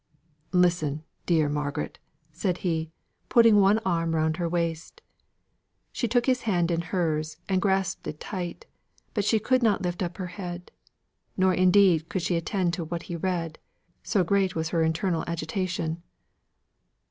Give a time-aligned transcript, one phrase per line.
[0.51, 1.99] "Listen, dear Margaret,"
[2.31, 2.89] said he,
[3.29, 5.03] putting one arm round her waist.
[5.91, 8.65] She took his hand in hers and grasped it tight,
[9.13, 10.71] but she could not lift up her head;
[11.37, 13.59] nor indeed could she attend to what he read,
[14.01, 16.01] so great was her internal agitation.